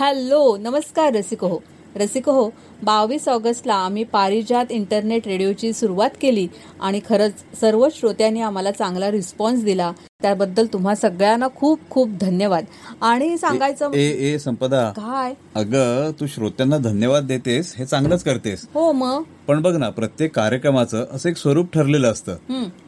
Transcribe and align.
Hello 0.00 0.56
नमस्कार 0.56 1.14
रसिको 1.14 1.46
हो. 1.46 1.58
रसिको 1.96 2.32
हो 2.32 2.50
बावीस 2.82 3.28
ऑगस्टला 3.28 3.74
आम्ही 3.74 4.04
पारिजात 4.04 4.64
इंटरनेट 4.70 5.26
रेडिओची 5.26 5.72
सुरुवात 5.72 6.10
केली 6.20 6.46
आणि 6.80 7.00
खरंच 7.08 7.32
सर्व 7.60 7.88
श्रोत्यांनी 7.94 8.40
आम्हाला 8.40 8.70
चांगला 8.70 9.10
रिस्पॉन्स 9.10 9.64
दिला. 9.64 9.92
त्याबद्दल 10.22 10.66
तुम्हा 10.66 10.94
सगळ्यांना 10.94 11.48
खूप 11.54 11.80
खूप 11.90 12.08
धन्यवाद. 12.20 12.64
आणि 13.00 13.38
सांगायचं 13.38 13.92
ए 13.92 14.32
ए 14.32 14.38
संपदा. 14.38 14.90
काय? 14.90 15.34
अगं 15.54 16.10
तू 16.20 16.26
श्रोत्यांना 16.26 16.78
धन्यवाद 16.78 17.24
देतेस 17.24 17.74
हे 17.78 17.86
चांगलंच 17.86 18.22
करतेस. 18.22 18.66
हो 18.74 18.92
मग? 18.92 19.22
पण 19.46 19.62
बघ 19.62 19.76
ना 19.76 19.90
प्रत्येक 19.90 20.34
कार्यक्रमाचं 20.36 21.06
असं 21.12 21.28
एक 21.28 21.36
स्वरूप 21.36 21.72
ठरलेलं 21.74 22.12
असतं. 22.12 22.36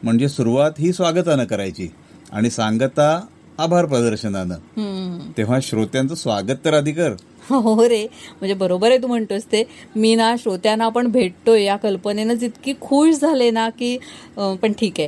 म्हणजे 0.03 0.29
सुरुवात 0.29 0.71
ही 0.79 0.93
स्वागतानं 0.93 1.43
करायची. 1.43 1.89
आणि 2.31 2.49
सांगता 2.49 3.25
आभार 3.57 3.85
प्रदर्शनानं. 3.85 4.55
हं. 4.55 5.19
तेव्हा 5.37 5.59
श्रोत्यांचं 5.61 6.15
स्वागत 6.15 6.65
तर 6.65 6.73
आधी 6.73 6.91
कर 6.91 7.11
हो 7.49 7.89
रे. 7.89 8.03
म्हणजे 8.03 8.53
बरोबर 8.53 8.89
आहे 8.89 8.97
तू 8.97 9.07
म्हणतोस 9.07 9.45
ते. 9.45 9.63
मी 9.95 10.15
ना 10.15 10.35
श्रोत्यांना 10.39 10.85
आपण 10.85 11.07
भेटतोय. 11.07 11.63
या 11.63 11.75
कल्पनेनंच 11.75 12.43
इतकी 12.43 12.73
खुश 12.81 13.15
झाले 13.15 13.49
ना 13.51 13.69
की 13.69 13.97
पण 14.37 14.71
ठीक 14.73 14.99
आहे. 14.99 15.07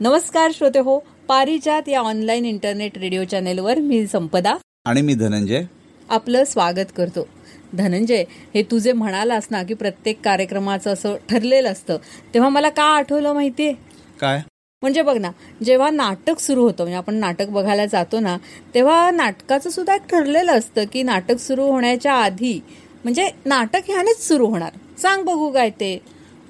नमस्कार 0.00 0.50
श्रोते 0.54 0.78
हो. 0.78 0.98
पारिजात 1.28 1.88
या 1.88 2.00
ऑनलाईन 2.00 2.44
इंटरनेट 2.44 2.98
रेडिओ 2.98 3.24
चॅनेलवर 3.24 3.78
मी 3.78 4.06
संपदा. 4.06 4.54
आणि 4.84 5.02
मी 5.02 5.14
धनंजय. 5.14 5.62
आपलं 6.08 6.44
स्वागत 6.44 6.92
करतो. 6.96 7.26
धनंजय 7.74 8.24
हे 8.54 8.62
तू 8.62 8.78
जे 8.78 8.92
म्हणालास 8.92 9.46
ना 9.50 9.62
की 9.62 9.74
प्रत्येक 9.74 10.20
कार्यक्रमाचं 10.24 10.92
असं 10.92 11.14
ठरलेलं 11.30 11.72
असतं 11.72 11.96
तेव्हा 12.34 12.50
मला 12.50 12.68
का 12.68 12.84
आठवलं 12.84 13.32
माहितीये? 13.32 13.72
काय? 14.20 14.42
म्हणजे 14.84 15.02
बघ 15.02 15.16
ना 15.16 15.30
जेव्हा 15.64 15.90
नाटक 15.90 16.38
सुरू 16.38 16.62
होतं 16.62 16.84
म्हणजे 16.84 16.96
आपण 16.96 17.14
नाटक 17.14 17.48
बघायला 17.48 17.86
जातो 17.86 18.20
ना 18.20 18.36
तेव्हा 18.74 19.10
नाटकाचं 19.10 19.70
सुद्धा 19.70 19.94
एक 19.94 20.02
ठरलेलं 20.10 20.52
असतं 20.52 20.84
की 20.92 21.02
नाटक 21.02 21.38
सुरू 21.38 21.66
होण्याच्या 21.66 22.14
आधी 22.14 22.60
म्हणजे 23.04 23.28
नाटक 23.46 23.78
ह्यानेच 23.86 24.28
सुरू 24.28 24.46
होणार. 24.46 24.70
सांग 24.98 25.24
बघू 25.24 25.50
काय 25.50 25.70
ते. 25.70 25.98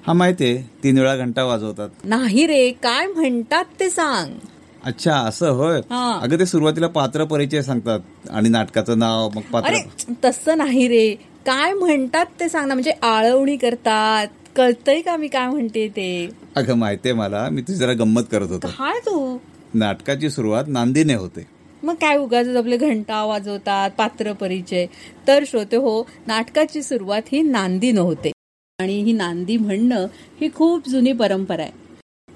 हा 0.07 0.13
माहितीये 0.13 0.57
तीन 0.83 0.97
वेळा 0.97 1.15
घंटा 1.15 1.43
वाजवतात. 1.43 1.89
नाही 2.03 2.45
रे 2.47 2.69
काय 2.83 3.05
म्हणतात 3.07 3.65
ते 3.79 3.89
सांग. 3.89 4.33
अच्छा 4.83 5.15
असं 5.15 5.49
होय. 5.49 5.79
हा. 5.89 6.19
अगं 6.21 6.39
ते 6.39 6.45
सुरुवातीला 6.45 6.87
पात्र 6.87 7.23
परिचय 7.23 7.61
सांगतात 7.61 8.29
आणि 8.29 8.49
नाटकाचं 8.49 8.99
नाव 8.99 9.29
मग 9.35 9.41
पात्र 9.41 9.77
तसं 10.23 10.57
नाही 10.57 10.87
रे. 10.87 11.09
काय 11.45 11.73
म्हणतात 11.73 12.25
ते 12.39 12.49
सांग 12.49 12.67
ना 12.67 12.73
म्हणजे 12.73 12.91
आळवणी 13.01 13.57
करतात. 13.57 14.27
कळतंय 14.55 15.01
का 15.01 15.17
मी 15.17 15.27
काय 15.27 15.47
म्हणते 15.47 15.87
ते? 15.87 16.29
अगं 16.55 16.73
माहितीये 16.73 17.13
मला 17.13 17.49
मी 17.49 17.61
तुझी 17.61 17.77
जरा 17.77 17.93
गंमत 17.93 18.21
करत 18.31 18.49
होतो. 18.49 18.67
काय 18.67 18.99
तू. 18.99 19.37
नाटकाची 19.73 20.29
सुरुवात 20.29 20.63
नांदीने 20.67 21.13
होते. 21.13 21.47
मग 21.83 21.93
काय 21.93 22.17
उगाच 22.17 22.47
आपले 22.47 22.77
घंटा 22.77 23.23
वाजवतात 23.23 23.91
पात्र 23.97 24.33
परिचय. 24.33 24.85
तर 25.27 25.43
श्रोते 25.47 25.75
हो 25.75 26.07
नाटकाची 26.27 26.83
सुरुवात 26.83 27.21
ही 27.31 27.41
नांदीनं 27.41 28.01
होते. 28.01 28.31
आणि 28.79 29.03
ही 29.03 29.13
नांदी 29.13 29.57
म्हणणं 29.57 30.07
ही 30.41 30.49
खूप 30.55 30.89
जुनी 30.89 31.13
परंपरा 31.13 31.63
आहे. 31.63 31.71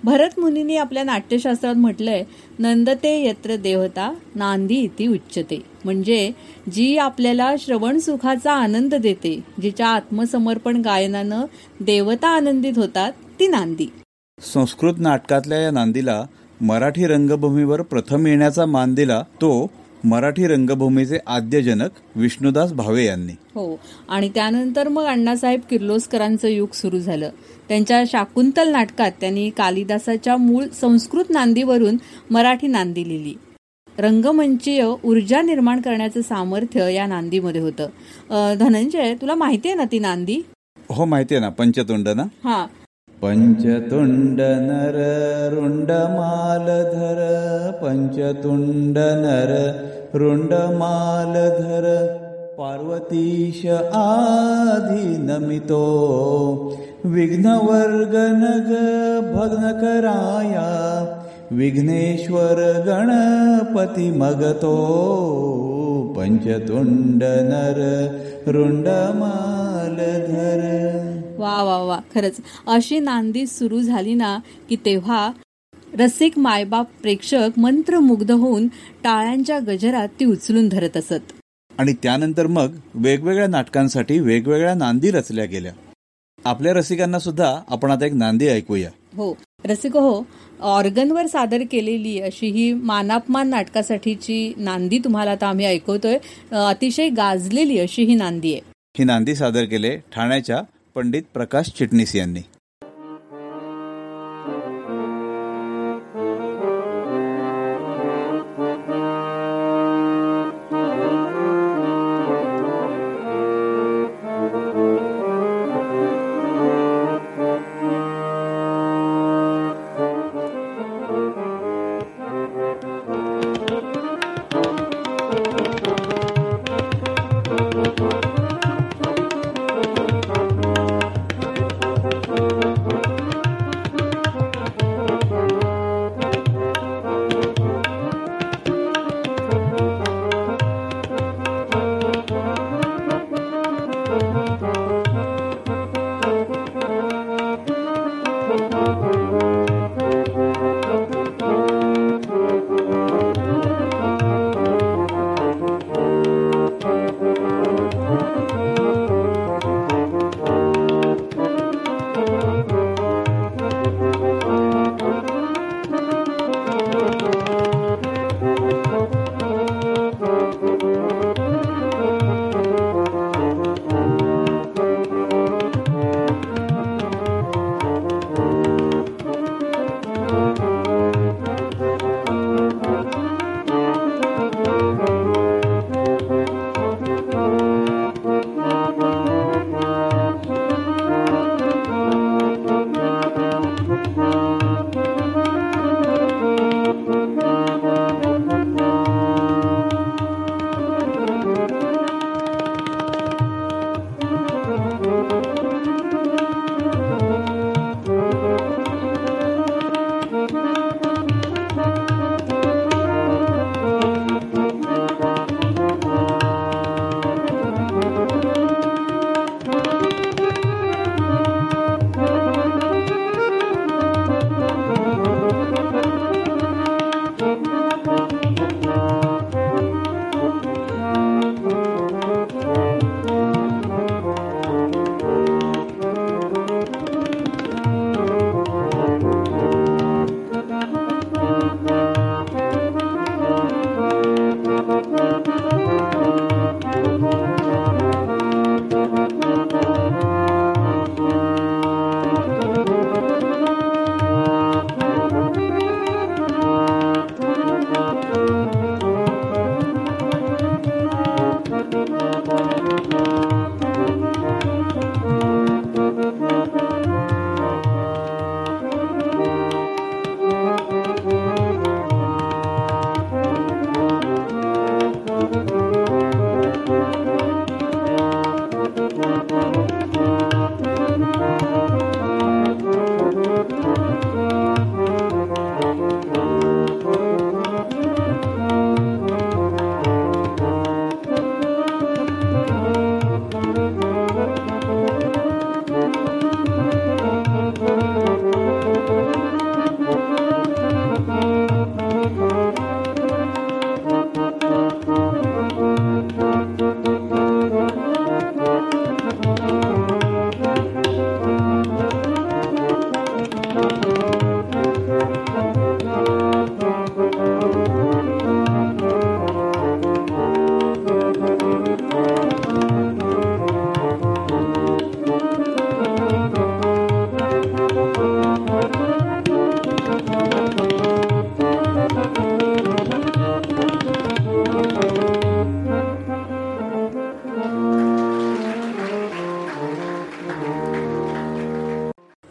भरत 0.03 0.39
मुनींनी 0.39 0.77
आपल्या 0.77 1.03
नाट्यशास्त्रात 1.03 1.75
म्हटलंय 1.75 2.23
नंदते 2.59 3.25
यत्र 3.25 3.55
देवता 3.55 4.13
नांदी 4.35 4.75
इति 4.75 5.07
उच्चते 5.07 5.61
म्हणजे 5.85 6.31
जी 6.71 6.97
आपल्याला 6.97 7.55
श्रवण 7.59 7.99
सुखाचा 7.99 8.53
आनंद 8.53 8.95
देते 8.95 9.39
जिच्या 9.61 9.87
आत्मसमर्पण 9.87 10.81
गायनानं 10.81 11.45
देवता 11.79 12.27
आनंदित 12.27 12.73
होतात 12.75 13.11
ती 13.39 13.47
नांदी. 13.47 13.87
संस्कृत 14.41 14.93
नाटकातल्या 14.97 15.59
या 15.61 15.71
नांदीला 15.71 16.25
मराठी 16.61 17.07
रंगभूमीवर 17.07 17.81
प्रथम 17.81 18.27
येण्याचा 18.27 18.65
मान 18.65 18.93
दिला 18.93 19.21
तो 19.21 19.71
मराठी 20.03 20.47
रंगभूमीचे 20.47 21.17
आद्यजनक 21.27 21.89
विष्णुदास 22.15 22.73
भावे 22.73 23.05
यांनी. 23.05 23.31
हो. 23.31 23.79
आणि 24.09 24.29
त्यानंतर 24.29 24.87
मग 24.87 25.03
अण्णासाहेब 25.03 25.59
किर्लोस्करांचं 25.69 26.47
युग 26.47 26.67
सुरू 26.73 26.99
झालं. 26.99 27.29
त्यांच्या 27.67 28.03
शाकुंतल 28.07 28.71
नाटकात 28.71 29.11
त्यांनी 29.19 29.49
कालिदासाच्या 29.49 30.37
मूळ 30.37 30.65
संस्कृत 30.81 31.25
नांदीवरून 31.29 31.97
मराठी 32.31 32.67
नांदी 32.67 33.07
लिहिली. 33.09 33.33
रंगमंचीय 33.97 34.83
ऊर्जा 35.05 35.41
निर्माण 35.41 35.81
करण्याचं 35.81 36.21
सामर्थ्य 36.21 36.93
या 36.93 37.07
नांदीमध्ये 37.07 37.61
होतं. 37.61 38.55
धनंजय 38.59 39.15
तुला 39.15 39.35
माहितीये 39.35 39.75
ना 39.75 39.83
ती 39.83 39.99
नांदी? 39.99 40.41
हो 40.89 41.05
माहितीये 41.05 41.41
ना 41.41 41.49
पंचतुंड 41.49 42.07
ना 42.07 42.23
हा. 42.43 42.67
पञ्चतुण्डनर 43.21 44.97
रुण्डमालधर 45.53 47.19
पञ्चतुण्डनर 47.81 49.51
रुण्डमालधर 50.21 51.87
पार्वतीश 52.59 53.65
आधीनमितो 54.01 55.85
विघ्नवर्गनग 57.05 58.69
भग्नकराय 59.35 60.55
विघ्नेश्वर 61.57 62.59
गणपतिमगतो 62.87 64.75
पञ्चतुण्डनर 66.17 67.79
रुण्डमालधर। 68.55 70.63
वा 71.39 71.63
वा 71.63 71.77
वा. 71.77 71.99
खरंच. 72.15 72.37
अशी 72.67 72.99
नांदी 72.99 73.47
सुरू 73.47 73.81
झाली 73.81 74.13
ना 74.13 74.39
की 74.69 74.75
तेव्हा 74.75 75.31
रसिक 75.99 76.39
मायबाप 76.39 76.87
प्रेक्षक 77.01 77.59
मंत्रमुग्ध 77.59 78.31
होऊन 78.31 78.67
टाळ्यांच्या 79.03 79.59
गजरात 79.59 80.07
ती 80.19 80.25
उचलून 80.25 80.69
धरत 80.69 80.97
असत. 80.97 81.31
आणि 81.79 81.93
त्यानंतर 81.93 82.47
मग 82.47 82.75
वेगवेगळ्या 82.93 83.47
नाटकांसाठी 83.47 84.19
वेगवेगळ्या 84.19 84.73
नांदी 84.73 85.11
रचल्या 85.11 85.45
गेल्या. 85.45 85.73
आपल्या 86.45 86.73
रसिकांना 86.73 87.19
सुद्धा 87.19 87.61
आपण 87.69 87.91
आता 87.91 88.05
एक 88.05 88.13
नांदी 88.13 88.47
ऐकूया. 88.47 88.89
हो. 89.15 89.37
रसिक 89.65 89.97
हो. 89.97 90.25
ऑर्गनवर 90.61 91.25
सादर 91.25 91.61
केलेली 91.71 92.19
अशी 92.21 92.47
ही 92.47 92.73
मानापमान 92.73 93.47
नाटकासाठीची 93.47 94.53
नांदी 94.57 94.99
तुम्हाला 94.99 95.31
आता 95.31 95.47
आम्ही 95.47 95.65
ऐकवतोय. 95.65 96.17
अतिशय 96.51 97.09
गाजलेली 97.09 97.79
अशी 97.79 98.03
ही 98.03 98.15
नांदी 98.15 98.53
आहे. 98.53 98.61
ही 98.99 99.05
नांदी 99.05 99.35
सादर 99.35 99.63
केले 99.63 99.97
ठाण्याच्या 99.97 100.61
पंडित 100.95 101.23
प्रकाश 101.33 101.69
चिटणीस 101.69 102.15
यांनी. 102.15 102.41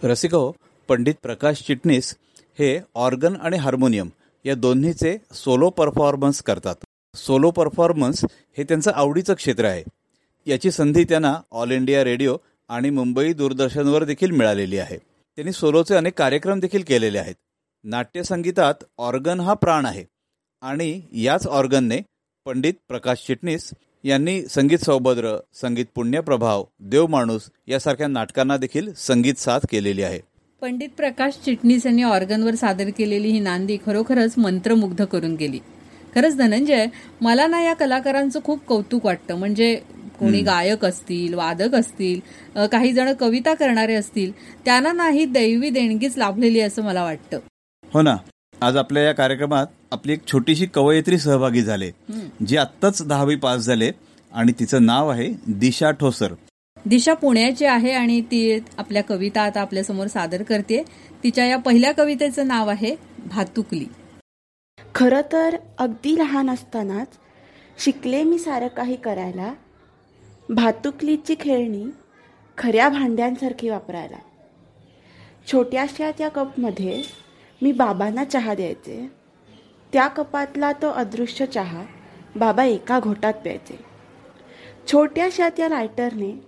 रसिको 0.08 0.52
पंडित 0.88 1.14
प्रकाश 1.22 1.62
चिटणीस 1.66 2.16
हे 2.58 2.80
ऑर्गन 2.94 3.36
आणि 3.36 3.56
हार्मोनियम 3.56 4.08
या 4.44 4.54
दोन्हीचे 4.54 5.18
सोलो 5.32 5.70
परफॉर्मन्स 5.70 6.42
करतात. 6.42 6.74
सोलो 7.16 7.50
परफॉर्मन्स 7.50 8.24
हे 8.58 8.64
त्यांचं 8.64 8.90
आवडीचं 8.94 9.34
क्षेत्र 9.34 9.64
आहे. 9.64 9.84
याची 10.46 10.70
संधी 10.70 11.04
त्यांना 11.04 11.40
ऑल 11.52 11.70
इंडिया 11.70 12.04
रेडिओ 12.04 12.36
आणि 12.68 12.90
मुंबई 12.90 13.32
दूरदर्शनवर 13.32 14.04
देखील 14.04 14.30
मिळालेली 14.30 14.78
आहे. 14.78 14.96
त्यांनी 15.36 15.52
सोलोचे 15.52 15.94
अनेक 15.94 16.18
कार्यक्रम 16.18 16.60
देखील 16.60 16.82
केलेले 16.82 17.18
आहेत. 17.18 17.34
नाट्यसंगीतात 17.84 18.74
ऑर्गन 18.98 19.40
हा 19.40 19.54
प्राण 19.54 19.86
आहे. 19.86 20.04
आणि 20.60 21.00
याच 21.12 21.46
ऑर्गनने 21.46 22.00
पंडित 22.44 22.74
प्रकाश 22.88 23.24
चिटणीस 23.26 23.74
यांनी 24.08 24.40
संगीत 24.42 24.78
सौभद्र 24.78 25.34
संगीत 25.54 25.86
पुण्यप्रभाव 25.94 26.64
देवमाणूस 26.80 27.48
यासारख्या 27.68 28.06
नाटकांना 28.06 28.56
देखील 28.56 28.92
संगीत 28.96 29.38
साथ 29.38 29.66
केलेली 29.70 30.02
आहे. 30.02 30.20
पंडित 30.62 30.88
प्रकाश 30.96 31.34
चिटणीस 31.44 31.86
यांनी 31.86 32.02
ऑर्गनवर 32.02 32.54
सादर 32.54 32.88
केलेली 32.98 33.28
ही 33.28 33.40
नांदी 33.40 33.76
खरोखरच 33.86 34.34
मंत्रमुग्ध 34.38 35.04
करून 35.04 35.34
गेली. 35.34 35.58
खरंच 36.14 36.36
धनंजय 36.36 36.86
मला 37.20 37.46
ना 37.46 37.60
या 37.62 37.74
कलाकारांचं 37.74 38.40
खूप 38.44 38.64
कौतुक 38.66 39.04
वाटतं. 39.06 39.34
म्हणजे 39.34 39.74
कोणी 40.18 40.40
गायक 40.42 40.84
असतील 40.84 41.34
वादक 41.34 41.74
असतील 41.74 42.66
काही 42.66 42.92
जण 42.92 43.12
कविता 43.20 43.54
करणारे 43.54 43.94
असतील 43.94 44.32
त्यांना 44.64 44.92
नाही 44.92 45.24
दैवी 45.24 45.70
देणगीच 45.70 46.18
लाभलेली 46.18 46.60
असं 46.60 46.82
मला 46.82 47.04
वाटतं. 47.04 47.38
हो 47.84 48.02
ना. 48.02 48.16
आज 48.62 48.76
आपल्या 48.76 49.02
या 49.02 49.12
कार्यक्रमात 49.12 49.66
आपली 49.92 50.12
एक 50.12 50.26
छोटीशी 50.26 50.66
कवयित्री 50.66 51.18
सहभागी 51.18 51.60
झाले 51.62 51.90
जी 52.46 52.56
आत्ताच 52.56 53.02
दहावी 53.06 53.36
पास 53.36 53.60
झाले 53.60 53.90
आणि 54.32 54.52
तिचं 54.58 54.86
नाव 54.86 55.08
आहे 55.08 55.28
दिशा 55.48 55.90
ठोसर. 55.90 56.32
दिशा 56.86 57.14
पुण्याची 57.14 57.64
आहे 57.64 57.92
आणि 57.92 58.20
ती 58.20 58.58
आपल्या 58.78 59.02
कविता 59.02 59.42
आता 59.42 59.60
आपल्यासमोर 59.60 60.06
सादर 60.06 60.42
करते 60.42 60.82
तिच्या 61.24 61.44
या 61.46 61.58
पहिल्या 61.58 61.92
कवितेचं 61.92 62.46
नाव 62.48 62.68
आहे 62.68 62.94
भातुकली. 63.26 63.84
खरं 64.94 65.20
तर 65.32 65.56
अगदी 65.78 66.18
लहान 66.18 66.50
असतानाच 66.50 67.18
शिकले 67.84 68.22
मी 68.22 68.38
सारं 68.38 68.68
काही 68.68 68.96
करायला. 68.96 69.52
भातुकलीची 70.48 71.34
खेळणी 71.40 71.84
खऱ्या 72.58 72.88
भांड्यांसारखी 72.88 73.68
वापरायला. 73.68 74.18
छोट्याशा 75.52 76.10
त्या 76.10 76.28
कपमध्ये 76.28 77.02
मी 77.62 77.72
बाबांना 77.72 78.24
चहा 78.24 78.54
द्यायचे. 78.54 79.10
त्या 79.92 80.08
कपातला 80.08 80.72
तो 80.72 80.90
अदृश्य 80.90 81.46
चहा 81.46 81.84
बाबा 82.36 82.64
एका 82.64 83.00
घोटात 83.00 83.34
प्यायचे. 83.34 83.78
छोट्याशा 84.92 85.48
त्या 85.48 85.68
लायटरने 85.68 86.44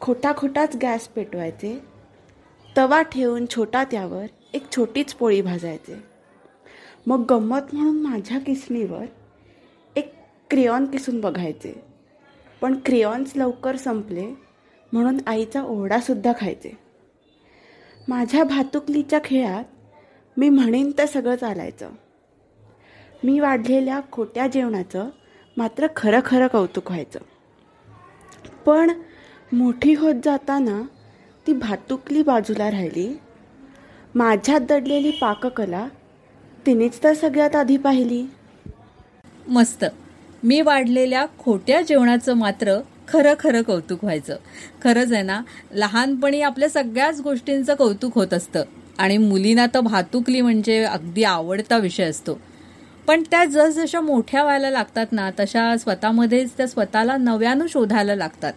खोटा 0.00 0.32
खोटाच 0.36 0.76
गॅस 0.82 1.08
पेटवायचे. 1.08 1.84
तवा 2.76 3.02
ठेवून 3.02 3.46
छोटा 3.46 3.84
त्यावर 3.84 4.26
एक 4.54 4.72
छोटीच 4.76 5.14
पोळी 5.14 5.42
भाजायचे. 5.42 6.02
मग 7.06 7.24
गंमत 7.30 7.60
म्हणून 7.72 8.00
माझ्या 8.02 8.38
किसणीवर 8.38 9.04
एक 9.96 10.14
क्रेयॉन 10.50 10.86
किसून 10.86 11.20
बघायचे. 11.20 11.82
पण 12.60 12.78
क्रेयॉन्स 12.84 13.32
लवकर 13.36 13.76
संपले 13.76 14.26
म्हणून 14.92 15.18
आईचा 15.26 15.62
ओरडासुद्धा 15.62 16.32
खायचे. 16.40 16.78
माझ्या 18.08 18.44
भातुकलीच्या 18.44 19.18
खेळात 19.24 19.64
मी 20.38 20.48
म्हणेन 20.48 20.92
तर 20.98 21.06
सगळं 21.06 21.36
चालायचं. 21.36 21.90
मी 23.24 23.40
वाढलेल्या 23.40 24.00
खोट्या 24.12 24.46
जेवणाचं 24.46 25.08
मात्र 25.56 25.86
खरं 25.96 26.20
खरं 26.24 26.46
कौतुक 26.46 26.90
व्हायचं. 26.90 27.18
पण 28.66 28.90
मोठी 29.52 29.94
होत 29.94 30.14
जाताना 30.24 30.82
ती 31.46 31.52
भातुकली 31.52 32.22
बाजूला 32.22 32.70
राहिली. 32.70 33.18
माझ्यात 34.14 34.60
दडलेली 34.60 35.10
पाककला 35.10 35.88
तिनेच 36.66 37.02
तर 37.04 37.12
सगळ्यात 37.12 37.56
आधी 37.56 37.76
पाहिली. 37.76 38.26
मस्त. 39.48 39.84
मी 40.42 40.60
वाढलेल्या 40.60 41.26
खोट्या 41.38 41.82
जेवणाचं 41.82 42.34
मात्र 42.34 42.80
खरं 43.08 43.34
खरं 43.38 43.62
कौतुक 43.62 44.04
व्हायचं. 44.04 44.36
खरंच 44.84 45.12
आहे 45.12 45.22
ना 45.22 45.42
लहानपणी 45.72 46.40
आपल्या 46.40 46.68
सगळ्याच 46.68 47.20
गोष्टींचं 47.20 47.74
कौतुक 47.74 48.14
होत 48.14 48.34
असतं. 48.34 48.64
आणि 48.98 49.18
मुलींना 49.18 49.66
तर 49.66 49.80
भातुकली 49.80 50.40
म्हणजे 50.40 50.84
अगदी 50.84 51.24
आवडता 51.24 51.78
विषय 51.78 52.04
असतो. 52.04 52.40
पण 53.06 53.22
त्या 53.30 53.44
जसजशा 53.44 54.00
मोठ्या 54.00 54.42
व्हायला 54.42 54.70
लागतात 54.70 55.06
ना 55.12 55.30
तशा 55.40 55.76
स्वतःमध्येच 55.76 56.56
त्या 56.56 56.68
स्वतःला 56.68 57.16
नव्यानं 57.16 57.66
शोधायला 57.68 58.14
लागतात. 58.14 58.52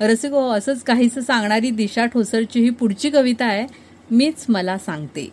रसिको 0.00 0.40
हो, 0.40 0.50
असंच 0.50 0.82
काहीसं 0.82 1.20
सांगणारी 1.20 1.70
दिशा 1.70 2.06
ठोसरची 2.06 2.60
ही 2.60 2.70
पुढची 2.70 3.10
कविता 3.10 3.44
आहे 3.44 3.66
मीच 4.10 4.46
मला 4.48 4.78
सांगते. 4.78 5.30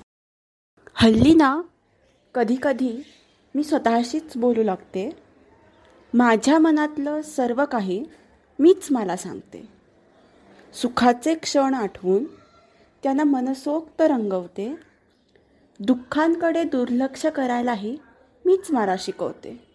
हल्ली 0.94 1.34
ना 1.34 1.62
कधी 2.34 2.56
कधी 2.64 3.04
मी 3.56 3.64
स्वतःशीच 3.64 4.38
बोलू 4.38 4.64
लागते. 4.64 5.16
माझ्या 6.14 6.60
मनातलं 6.60 7.22
सर्व 7.22 7.66
काही 7.66 8.06
मीच 8.60 8.88
मला 8.92 9.18
सांगते. 9.18 9.68
सुखाचे 10.74 11.36
क्षण 11.36 11.74
आठवून 11.74 12.24
त्यांना 13.06 13.24
मनसोक्त 13.24 14.02
रंगवते. 14.02 14.76
दुःखांकडे 15.80 16.64
दुर्लक्ष 16.64 17.26
करायलाही 17.26 17.98
मीच 18.46 18.72
मला 18.72 18.96
शिकवते. 19.00 19.68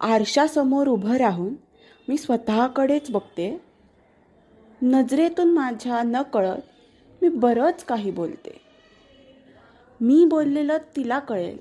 आरशासमोर 0.00 0.86
उभं 0.86 1.16
राहून 1.16 1.54
मी 2.08 2.18
स्वतःकडेच 2.18 3.10
बघते. 3.10 3.60
नजरेतून 4.82 5.50
माझ्या 5.50 6.02
न 6.02 6.22
कळत 6.22 6.60
मी 7.22 7.28
बरंच 7.28 7.84
काही 7.84 8.10
बोलते. 8.10 8.60
मी 10.00 10.24
बोललेलं 10.24 10.76
तिला 10.96 11.18
कळेल 11.18 11.58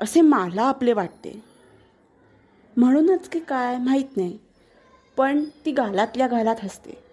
असे 0.00 0.20
मला 0.20 0.62
आपले 0.62 0.92
वाटते. 0.92 1.44
म्हणूनच 2.76 3.28
की 3.28 3.40
काय 3.40 3.78
माहीत 3.78 4.16
नाही 4.16 4.38
पण 5.16 5.44
ती 5.64 5.72
गालातल्या 5.72 6.26
गालात 6.26 6.56
हसते. 6.62 7.04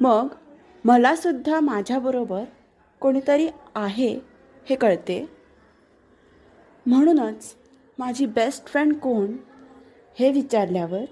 मग 0.00 0.28
मलासुद्धा 0.84 1.60
माझ्याबरोबर 1.60 2.44
कोणीतरी 3.00 3.48
आहे 3.74 4.18
हे 4.68 4.76
कळते. 4.76 5.28
म्हणूनच 6.86 7.54
माझी 7.98 8.26
बेस्ट 8.26 8.66
फ्रेंड 8.66 8.94
कोण 8.94 9.36
हे 10.18 10.30
विचारल्यावर 10.30 11.04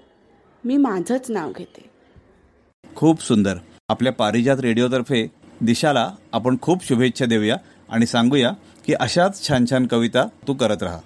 मी 0.65 0.77
माझंच 0.77 1.31
नाव 1.31 1.53
घेते. 1.53 1.91
खूप 2.97 3.23
सुंदर. 3.23 3.57
आपल्या 3.89 4.13
पारिजात 4.13 4.61
रेडिओतर्फे 4.61 5.27
दिशाला 5.61 6.11
आपण 6.33 6.57
खूप 6.63 6.85
शुभेच्छा 6.85 7.27
देऊया 7.27 7.57
आणि 7.89 8.07
सांगूया 8.07 8.53
की 8.87 8.95
अशाच 9.01 9.49
छान 9.49 9.65
छान 9.71 9.87
कविता 9.87 10.27
तू 10.49 10.55
करत 10.55 10.83
राहा. 10.83 11.01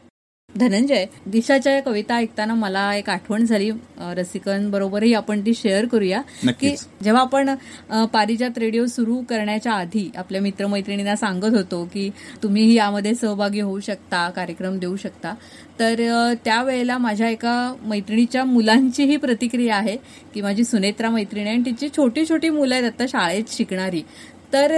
धनंजय 0.58 1.04
दिशाच्या 1.26 1.72
या 1.72 1.80
कविता 1.82 2.16
ऐकताना 2.16 2.54
मला 2.54 2.94
एक 2.94 3.08
आठवण 3.10 3.44
झाली. 3.44 3.70
रसिकांबरोबरही 4.16 5.12
आपण 5.14 5.40
ती 5.46 5.54
शेअर 5.54 5.86
करूया. 5.86 6.20
की 6.50 6.74
जेव्हा 7.04 7.22
आपण 7.22 7.54
पारिजात 8.12 8.58
रेडिओ 8.58 8.84
सुरू 8.86 9.20
करण्याच्या 9.28 9.72
आधी 9.72 10.08
आपल्या 10.16 10.40
मित्रमैत्रिणींना 10.40 11.16
सांगत 11.16 11.54
होतो 11.54 11.84
की 11.94 12.08
तुम्हीही 12.42 12.74
यामध्ये 12.74 13.14
सहभागी 13.14 13.60
होऊ 13.60 13.80
शकता 13.80 14.28
कार्यक्रम 14.30 14.78
देऊ 14.78 14.96
शकता. 14.96 15.34
तर 15.80 16.34
त्यावेळेला 16.44 16.98
माझ्या 16.98 17.28
एका 17.28 17.74
मैत्रिणीच्या 17.82 18.44
मुलांची 18.44 19.04
ही 19.04 19.16
प्रतिक्रिया 19.16 19.76
आहे 19.76 19.96
की 20.34 20.40
माझी 20.42 20.64
सुनेत्रा 20.64 21.10
मैत्रिणी 21.10 21.50
आणि 21.50 21.62
तिची 21.66 21.88
छोटी 21.96 22.24
छोटी 22.28 22.50
मुलं 22.50 22.74
आहेत 22.74 22.86
आता 22.86 23.06
शाळेत 23.08 23.44
शिकणारी. 23.48 24.02
तर 24.52 24.72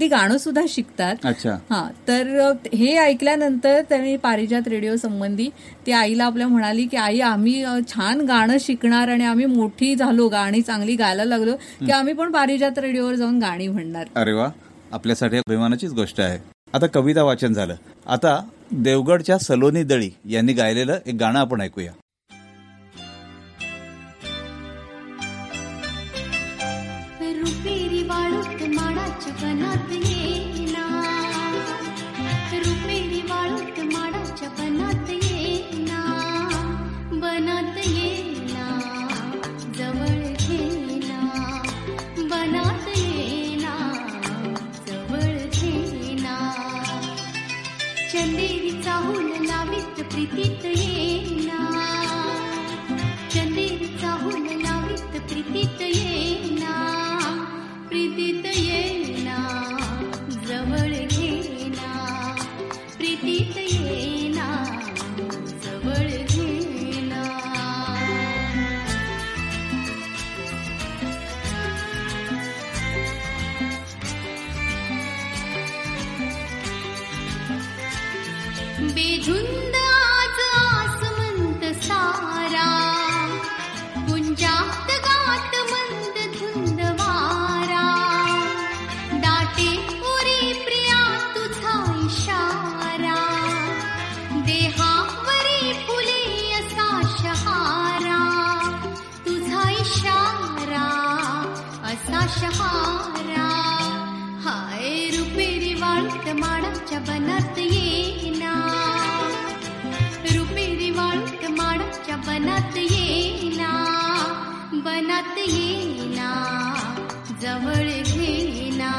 ती 0.00 0.08
गाणं 0.08 0.36
सुद्धा 0.38 0.62
शिकतात. 0.68 1.16
अच्छा. 1.24 1.52
हा 1.70 1.88
तर 2.08 2.52
हे 2.74 2.96
ऐकल्यानंतर 2.96 3.80
त्यांनी 3.88 4.16
पारिजात 4.16 4.68
रेडिओ 4.68 4.96
संबंधी 4.96 5.48
ती 5.86 5.92
आईला 5.92 6.24
आपल्या 6.24 6.48
म्हणाली 6.48 6.86
की 6.86 6.96
आई 6.96 7.20
आम्ही 7.20 7.64
छान 7.88 8.20
गाणं 8.20 8.56
शिकणार 8.60 9.08
आणि 9.08 9.24
आम्ही 9.24 9.46
मोठी 9.46 9.94
झालो 9.94 10.28
गाणी 10.28 10.62
चांगली 10.62 10.96
गायला 10.96 11.24
लागलो 11.24 11.54
की 11.56 11.90
आम्ही 11.90 12.14
पण 12.14 12.32
पारिजात 12.32 12.78
रेडिओवर 12.78 13.14
जाऊन 13.14 13.38
गाणी 13.38 13.68
म्हणणार. 13.68 14.06
अरे 14.14 14.32
वा. 14.32 14.48
आपल्यासाठी 14.92 15.36
अभिमानाचीच 15.36 15.92
गोष्ट 15.92 16.20
आहे. 16.20 16.38
आता 16.74 16.86
कविता 16.86 17.22
वाचन 17.22 17.52
झालं. 17.52 17.74
आता 18.06 18.40
देवगडच्या 18.70 19.38
सलोनी 19.38 19.82
दळी 19.82 20.10
यांनी 20.28 20.52
गायलेलं 20.52 20.98
एक 21.06 21.14
गाणं 21.14 21.38
आपण 21.38 21.60
ऐकूया. 21.60 21.92
चलित 53.30 54.00
प्रीति 54.00 55.32
प्रीतितयेना। 55.32 56.74
प्रीतित 57.88 58.47
माडाच्या 106.98 107.14
बनात 107.14 107.58
येना 107.58 108.52
रुपेरी 110.34 110.90
वाळूत 110.90 111.44
माडाच्या 111.50 112.16
बनात 112.26 112.76
येना 112.76 113.70
बनात 114.84 115.38
येना 115.38 116.30
जवळ 117.42 117.86
घेना 118.04 118.90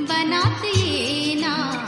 बनात 0.00 0.64
येना 0.66 1.54
जवळ 1.78 1.85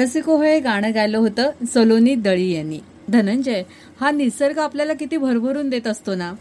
रसिको 0.00 0.40
हे 0.42 0.58
गाणं 0.60 0.94
गायलं 0.94 1.18
होतं 1.18 1.64
सलोनी 1.72 2.14
दळी 2.14 2.50
यांनी. 2.52 2.78
धनंजय 3.08 3.62
हा 4.00 4.10
निसर्ग 4.10 4.58
आपल्याला 4.58 4.92
किती 4.92 5.16
भरभरून 5.16 5.68
देत 5.70 5.86
असतो 5.86 6.14
ना? 6.14 6.32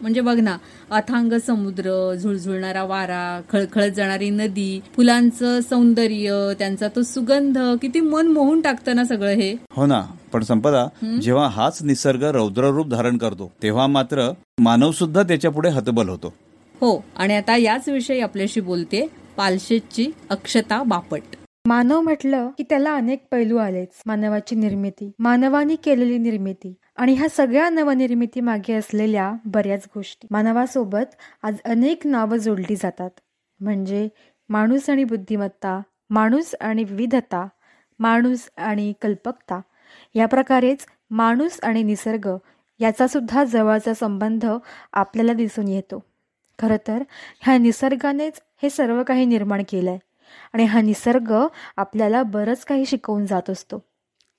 म्हणजे 0.00 0.20
बघ 0.20 0.38
ना 0.38 0.56
अथांग 0.90 1.32
समुद्र 1.46 1.92
झुळझुळणारा 2.14 2.82
वारा 2.84 3.40
खळखळत 3.50 3.90
जाणारी 3.90 4.28
नदी 4.30 4.80
फुलांचं 4.96 5.60
सौंदर्य 5.60 6.52
त्यांचा 6.58 6.88
तो 6.96 7.02
सुगंध 7.02 7.58
किती 7.82 8.00
मन 8.00 8.26
मोहून 8.26 8.60
टाकतं 8.60 8.96
ना 8.96 9.04
सगळं 9.04 9.34
हे. 9.34 9.52
हो 9.76 9.86
ना 9.86 10.00
पण 10.32 10.42
संपदा 10.42 10.86
जेव्हा 11.22 11.46
हाच 11.48 11.82
निसर्ग 11.82 12.24
रौद्ररूप 12.34 12.88
धारण 12.88 13.16
करतो 13.16 13.50
तेव्हा 13.62 13.86
मात्र 13.86 14.30
मानव 14.60 14.92
सुद्धा 14.92 15.22
त्याच्या 15.22 15.50
पुढे 15.50 15.68
हतबल 15.68 16.08
होतो. 16.08 16.32
हो 16.74 16.96
आणि 17.16 17.36
आता 17.36 17.56
याच 17.56 17.88
विषयी 17.88 18.20
आपल्याशी 18.20 18.60
बोलते 18.60 19.06
पालशेतची 19.36 20.10
अक्षता 20.30 20.82
बापट. 20.82 21.36
मानव 21.64 22.00
म्हटलं 22.00 22.50
की 22.58 22.62
त्याला 22.62 22.94
अनेक 22.94 23.26
पैलू 23.30 23.56
आलेच. 23.56 24.02
मानवाची 24.06 24.56
निर्मिती 24.56 25.10
मानवाने 25.18 25.76
केलेली 25.76 26.18
निर्मिती 26.18 26.74
आणि 26.96 27.14
ह्या 27.14 27.28
सगळ्या 27.28 27.68
नवनिर्मिती 27.70 28.40
मागे 28.40 28.74
असलेल्या 28.74 29.32
बऱ्याच 29.44 29.88
गोष्टी. 29.94 30.28
मानवासोबत 30.30 31.14
आज 31.42 31.56
अनेक 31.64 32.06
नावं 32.06 32.36
जोडली 32.36 32.76
जातात. 32.76 33.10
म्हणजे 33.60 34.08
माणूस 34.48 34.90
आणि 34.90 35.04
बुद्धिमत्ता 35.04 35.80
माणूस 36.10 36.54
आणि 36.60 36.84
विविधता 36.84 37.46
माणूस 37.98 38.48
आणि 38.56 38.92
कल्पकता. 39.02 39.60
या 40.14 40.26
प्रकारेच 40.26 40.86
माणूस 41.10 41.58
आणि 41.62 41.82
निसर्ग 41.82 42.28
याचा 42.80 43.06
सुद्धा 43.06 43.44
जवळचा 43.44 43.94
संबंध 43.94 44.46
आपल्याला 44.92 45.32
दिसून 45.32 45.68
येतो. 45.68 46.02
खरं 46.58 46.76
तर 46.88 47.02
ह्या 47.40 47.58
निसर्गानेच 47.58 48.40
हे 48.62 48.70
सर्व 48.70 49.02
काही 49.02 49.24
निर्माण 49.24 49.62
केलंय. 49.68 49.98
आणि 50.52 50.64
हा 50.64 50.80
निसर्ग 50.80 51.34
आपल्याला 51.76 52.22
बरंच 52.22 52.64
काही 52.64 52.86
शिकवून 52.86 53.26
जात 53.26 53.50
असतो. 53.50 53.82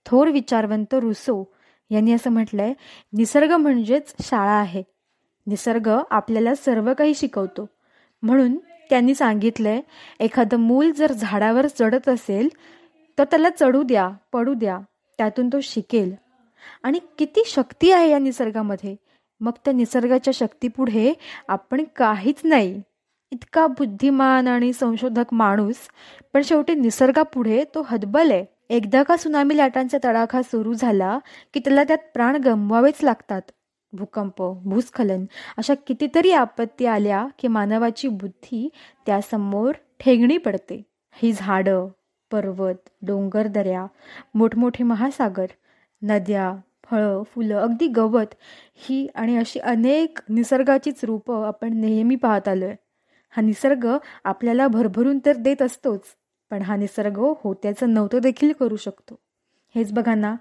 थोर 0.06 0.28
विचारवंत 0.28 0.94
रुसो 0.94 1.44
यांनी 1.90 2.14
असं 2.14 2.30
म्हटलंय 2.30 2.74
निसर्ग 3.14 3.52
म्हणजेच 3.52 4.14
शाळा 4.22 4.52
आहे. 4.52 4.84
निसर्ग 5.48 5.98
आपल्याला 6.10 6.56
सर्व 6.56 6.94
काही 6.94 7.14
शिकवतो. 7.16 7.70
म्हणून 8.22 8.58
त्यांनी 8.90 9.16
सांगितलंय 9.16 9.82
एखादं 10.20 10.58
मूल 10.58 10.92
जर 10.92 11.12
झाडावर 11.12 11.68
चढत 11.68 12.10
असेल 12.10 12.50
तर 13.18 13.24
त्याला 13.24 13.50
चढू 13.60 13.84
द्या 13.84 14.10
पडू 14.34 14.54
द्या 14.54 14.80
त्यातून 15.18 15.48
तो 15.48 15.62
शिकेल. 15.64 16.16
आणि 16.84 17.00
किती 17.18 17.44
शक्ती 17.46 17.92
आहे 17.92 18.10
या 18.10 18.20
निसर्गामध्ये? 18.20 18.96
मग 19.40 19.52
त्या 19.66 19.74
निसर्गाच्या 19.74 20.34
शक्तीपुढे 20.34 21.14
आपण 21.48 21.84
काहीच 21.96 22.42
नाही. 22.44 22.82
इतका 23.32 23.66
बुद्धिमान 23.68 24.48
आणि 24.48 24.72
संशोधक 24.74 25.34
माणूस 25.34 25.78
पण 26.34 26.42
शेवटी 26.42 26.74
निसर्गापुढे 26.76 27.64
तो 27.76 27.82
हदबल 27.90 28.32
आहे. 28.32 28.46
एकदा 28.70 29.02
का 29.04 29.16
सुनामी 29.18 29.58
लाटांचा 29.58 29.98
तडाखा 30.04 30.42
सुरू 30.42 30.74
झाला 30.74 31.18
की 31.54 31.60
त्याला 31.60 31.84
त्यात 31.84 31.98
प्राण 32.14 32.36
गमवावेच 32.36 33.04
लागतात. 33.04 33.42
भूकंप 33.94 34.42
भूस्खलन 34.64 35.26
अशा 35.58 35.74
कितीतरी 35.88 36.32
आपत्ती 36.32 36.86
आल्या 36.86 37.26
की 37.40 37.48
मानवाची 37.48 38.08
बुद्धी 38.08 38.68
त्यासमोर 39.06 39.74
ठेंगणी 40.00 40.38
पडते. 40.38 40.82
ही 41.16 41.32
झाडं 41.34 41.88
पर्वत 42.32 42.90
डोंगर 43.02 43.48
दऱ्या 43.48 43.86
मोठमोठे 44.36 44.84
महासागर 44.84 45.46
नद्या 46.02 46.54
फळं 46.84 47.24
फुलं 47.34 47.60
अगदी 47.62 47.88
गवत 47.88 48.34
ही 48.88 49.08
आणि 49.16 49.38
अशी 49.38 49.60
अनेक 49.60 50.20
निसर्गाचीच 50.30 51.04
रूपं 51.04 51.46
आपण 51.48 51.74
नेहमी 51.80 52.16
पाहत 52.16 52.48
आलो 52.48 52.66
आहे 52.66 52.76
हा 53.34 53.42
निसर्ग 53.42 53.88
आपल्याला 54.24 54.68
भरभरून 54.68 55.20
तर 55.26 55.36
देत 55.38 55.62
असतोच 55.62 56.02
पण 56.52 56.62
हा 56.62 56.76
निसर्ग 56.76 57.20
होत्याचं 57.44 57.94
नव्हतं 57.94 58.20
देखील 58.20 58.52
करू 58.60 58.76
शकतो. 58.76 59.20
हेच 59.76 59.92
बघा 59.94 60.16
ना 60.16 60.36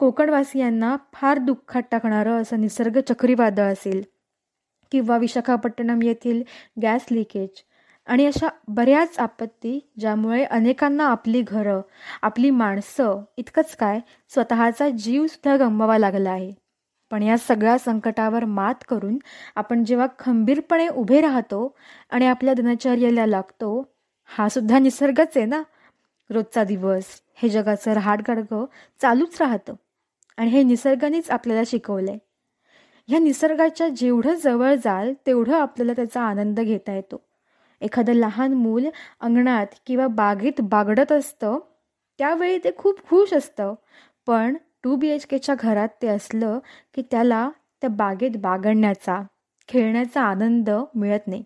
कोकणवासियांना 0.00 0.96
फार 1.12 1.38
दुःखात 1.38 1.82
टाकणारं 1.90 2.40
असं 2.42 2.60
निसर्ग 2.60 2.98
चक्रीवादळ 3.08 3.72
असेल 3.72 4.02
किंवा 4.92 5.18
विशाखापट्टणम 5.18 6.02
येथील 6.02 6.42
गॅस 6.82 7.06
लिकेज 7.10 7.62
आणि 8.08 8.26
अशा 8.26 8.48
बऱ्याच 8.68 9.18
आपत्ती 9.18 9.78
ज्यामुळे 10.00 10.42
अनेकांना 10.44 11.06
आपली 11.06 11.42
घरं 11.42 11.80
आपली 12.22 12.50
माणसं 12.50 13.22
इतकंच 13.36 13.76
काय 13.76 14.00
स्वतःचा 14.32 14.88
जीवसुद्धा 14.88 15.56
गमवावा 15.56 15.98
लागला 15.98 16.30
आहे. 16.30 16.52
पण 17.12 17.22
या 17.22 17.38
सगळ्या 17.38 17.78
संकटावर 17.78 18.44
मात 18.44 18.74
करून 18.88 19.18
आपण 19.56 19.84
जेव्हा 19.84 20.06
खंबीरपणे 20.18 20.88
उभे 20.88 21.20
राहतो 21.20 21.76
आणि 22.10 22.26
आपल्या 22.26 22.54
दिनचर्याला 22.54 23.26
लागतो 23.26 23.92
हा 24.24 24.48
सुद्धा 24.48 24.78
निसर्गच 24.78 25.36
आहे 25.36 25.46
ना? 25.46 25.62
रोजचा 26.30 26.64
दिवस 26.64 27.04
हे 27.34 27.48
जगाचं 27.48 27.92
रहाटगाडगं 27.92 28.64
चालूच 29.02 29.42
राहतं. 29.42 29.74
आणि 30.36 30.50
हे 30.50 30.62
निसर्गानेच 30.62 31.30
आपल्याला 31.30 31.62
शिकवलंय. 31.66 32.18
ह्या 33.08 33.18
निसर्गाच्या 33.18 33.88
जेवढं 33.88 34.34
जवळ 34.34 34.74
जाल 34.74 35.14
तेवढं 35.26 35.60
आपल्याला 35.60 35.92
त्याचा 35.92 36.22
आनंद 36.22 36.60
घेता 36.60 36.92
येतो. 36.92 37.24
एखादं 37.80 38.12
लहान 38.12 38.52
मूल 38.52 38.86
अंगणात 39.20 39.66
किंवा 39.86 40.06
बागेत 40.06 40.60
बागडत 40.60 41.12
असतं 41.12 41.58
त्यावेळी 42.18 42.58
ते 42.58 42.70
खूप 42.76 43.08
खुश 43.08 43.34
असतं. 43.34 43.74
पण 44.26 44.56
टू 44.82 44.96
बी 44.96 45.08
एच 45.08 45.26
केच्या 45.26 45.54
घरात 45.58 45.88
ते 46.02 46.06
असलं 46.06 46.58
की 46.94 47.02
त्याला 47.10 47.50
त्या 47.80 47.90
बागेत 47.90 48.30
बागडण्याचा 48.36 49.22
खेळण्याचा 49.68 50.22
आनंद 50.22 50.70
मिळत 50.94 51.26
नाही. 51.26 51.44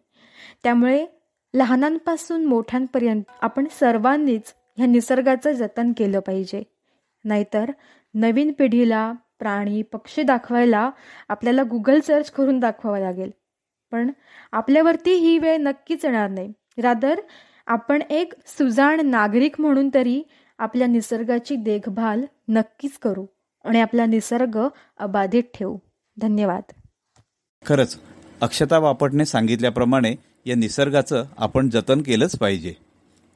त्यामुळे 0.62 1.06
लहानांपासून 1.54 2.44
मोठ्यांपर्यंत 2.44 3.22
आपण 3.42 3.66
सर्वांनीच 3.70 4.54
ह्या 4.76 4.86
निसर्गाचं 4.86 5.52
जतन 5.52 5.92
केलं 5.96 6.20
पाहिजे. 6.20 6.62
नाहीतर 7.24 7.70
नवीन 8.14 8.52
पिढीला 8.52 9.12
प्राणी 9.38 9.82
पक्षी 9.82 10.22
दाखवायला 10.22 10.90
आपल्याला 11.28 11.62
गुगल 11.62 12.00
सर्च 12.00 12.30
करून 12.30 12.58
दाखवावं 12.58 12.98
लागेल. 12.98 13.30
पण 13.92 14.10
आपल्यावरती 14.52 15.14
ही 15.14 15.38
वेळ 15.38 15.56
नक्कीच 15.56 16.04
येणार 16.04 16.30
नाही. 16.30 16.52
रादर 16.82 17.20
आपण 17.66 18.02
एक 18.10 18.32
सुजाण 18.46 19.00
नागरिक 19.06 19.60
म्हणून 19.60 19.90
तरी 19.94 20.22
आपल्या 20.58 20.86
निसर्गाची 20.86 21.56
देखभाल 21.56 22.24
नक्कीच 22.48 22.98
करू 22.98 23.26
आणि 23.64 23.80
आपला 23.80 24.06
निसर्ग 24.06 24.58
अबाधित 24.98 25.42
ठेवू. 25.54 25.78
धन्यवाद. 26.16 26.62
खरंच 27.66 27.96
अक्षता 28.40 28.80
बापटने 28.80 29.24
सांगितल्याप्रमाणे 29.24 30.14
या 30.46 30.54
निसर्गाचं 30.54 31.24
आपण 31.36 31.68
जतन 31.70 32.02
केलंच 32.02 32.36
पाहिजे. 32.38 32.74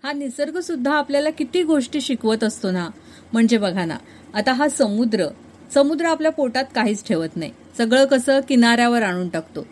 हा 0.04 0.12
निसर्ग 0.12 0.60
सुद्धा 0.60 0.92
आपल्याला 0.94 1.30
किती 1.30 1.62
गोष्टी 1.62 2.00
शिकवत 2.00 2.44
असतो 2.44 2.70
ना? 2.70 2.88
म्हणजे 3.32 3.58
बघा 3.58 3.84
ना 3.84 3.96
आता 4.34 4.52
हा 4.52 4.68
समुद्र 4.68 5.26
समुद्र 5.74 6.06
आपल्या 6.06 6.32
पोटात 6.32 6.64
काहीच 6.74 7.06
ठेवत 7.06 7.36
नाही. 7.36 7.52
सगळं 7.78 8.04
कसं 8.04 8.40
किनाऱ्यावर 8.48 9.02
आणून 9.02 9.28
टाकतो. 9.28 9.66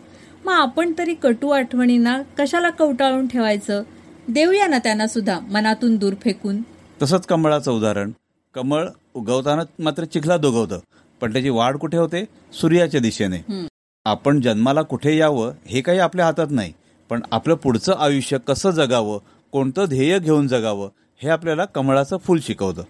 मग 0.44 0.52
आपण 0.52 0.92
तरी 0.98 1.14
कटू 1.14 1.48
आठवणींना 1.48 2.22
कशाला 2.38 2.70
कवटाळून 2.70 3.26
ठेवायचं? 3.26 3.82
देऊया 4.28 4.66
ना 4.66 4.78
त्यांना 4.78 5.06
सुद्धा 5.06 5.40
मनातून 5.40 5.96
दूर 5.96 6.14
फेकून. 6.14 6.62
तसंच 7.02 7.26
कमळाचं 7.26 7.72
उदाहरण. 7.72 8.10
कमळ 8.54 8.88
उगवताना 9.14 9.62
मात्र 9.78 10.04
चिखलात 10.04 10.44
उगवतं 10.44 10.78
पण 11.20 11.32
त्याची 11.32 11.48
वाढ 11.48 11.76
कुठे 11.76 11.98
होते? 11.98 12.24
सूर्याच्या 12.52 13.00
दिशेने. 13.00 13.66
आपण 14.04 14.40
जन्माला 14.40 14.82
कुठे 14.82 15.16
यावं 15.16 15.52
हे 15.66 15.80
काही 15.80 15.98
आपल्या 15.98 16.26
हातात 16.26 16.46
नाही. 16.50 16.72
पण 17.10 17.20
आपलं 17.32 17.54
पुढचं 17.54 17.92
आयुष्य 17.98 18.38
कसं 18.48 18.70
जगावं? 18.70 19.18
कोणतं 19.52 19.84
ध्येय 19.84 20.18
घेऊन 20.18 20.48
जगावं? 20.48 20.88
हे 21.22 21.28
आपल्याला 21.28 21.64
कमळाचं 21.64 22.16
फुल 22.16 22.40
शिकवतं. 22.42 22.82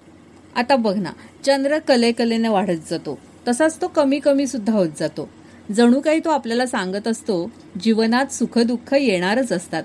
आता 0.57 0.77
बघ 0.77 0.97
ना 0.97 1.11
चंद्र 1.45 1.79
कले 1.79 2.13
कलेने 2.13 2.49
वाढत 2.49 2.91
जातो. 2.91 3.19
तसाच 3.49 3.81
तो 3.81 3.89
कमी 3.89 4.19
कमी 4.19 4.47
सुद्धा 4.47 4.73
होत 4.73 4.89
जातो. 4.99 5.29
जणू 5.77 6.01
काही 6.01 6.21
तो 6.21 6.31
आपल्याला 6.31 6.67
सांगत 6.67 7.09
असतो 7.09 7.51
जीवनात 7.81 8.27
सुखदुःख 8.27 8.95
येणारच 8.95 9.53
असतात. 9.53 9.83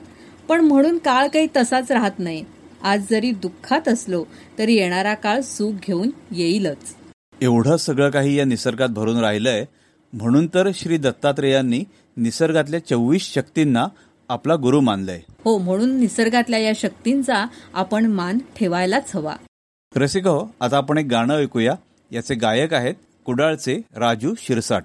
पण 0.47 0.61
म्हणून 0.61 0.97
काळ 0.97 1.27
काही 1.27 1.47
तसाच 1.55 1.91
राहत 1.91 2.19
नाही. 2.19 2.45
आज 2.83 3.05
जरी 3.11 3.31
दुःखात 3.31 3.87
असलो 3.87 4.25
तरी 4.57 4.73
येणारा 4.75 5.13
काळ 5.13 5.41
सुख 5.41 5.73
घेऊन 5.87 6.09
येईलच. 6.31 6.95
एवढं 7.41 7.77
सगळं 7.77 8.09
काही 8.09 8.35
या 8.35 8.45
निसर्गात 8.45 8.89
भरून 8.89 9.19
राहिलंय 9.19 9.65
म्हणून 10.13 10.47
तर 10.47 10.69
श्री 10.75 10.97
दत्तात्रेयांनी 10.97 11.83
निसर्गातल्या 12.17 12.85
चोवीस 12.85 13.33
शक्तींना 13.33 13.85
आपला 14.29 14.55
गुरु 14.55 14.81
मानलंय. 14.81 15.21
हो 15.45 15.57
म्हणून 15.57 15.99
निसर्गातल्या 15.99 16.59
या 16.59 16.71
शक्तींचा 16.75 17.45
आपण 17.73 18.05
मान 18.05 18.37
ठेवायलाच 18.55 19.15
हवा. 19.15 19.35
रसिक 19.95 20.27
हो 20.27 20.55
आता 20.61 20.77
आपण 20.77 20.97
एक 20.97 21.05
गाणं 21.05 21.37
ऐकूया. 21.37 21.75
याचे 22.11 22.35
गायक 22.35 22.73
आहेत 22.73 22.95
कुडाळचे 23.25 23.81
राजू 23.95 24.33
शिरसाट. 24.37 24.83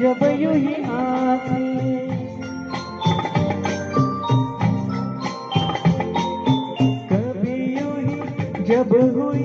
जब 0.00 0.22
यू 0.40 0.50
ही 0.52 0.74
आँखें 0.84 2.08
कभी 7.10 7.54
यूँ 7.76 7.94
ही 7.98 8.64
जब 8.64 8.92
हुई 9.16 9.42